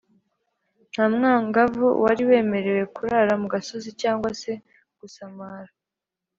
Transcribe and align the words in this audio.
nta 0.91 1.05
mwangavu 1.15 1.85
wari 2.03 2.23
wemerewe 2.29 2.83
kurara 2.95 3.33
mu 3.41 3.47
gasozi 3.53 3.89
cyangwa 4.01 4.29
se 4.41 4.51
gusamara. 4.99 5.71